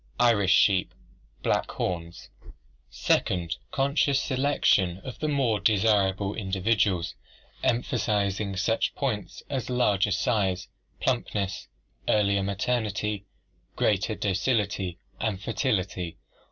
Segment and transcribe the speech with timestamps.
[0.19, 0.95] Irish sheep,
[1.43, 2.29] black horns.
[2.89, 7.13] Second, conscious selection of the more desirable individuals,
[7.61, 10.69] emphasizing such points as larger size,
[10.99, 11.67] plumpness,
[12.09, 13.27] earlier maturity,
[13.75, 16.17] greater docility, and fertility.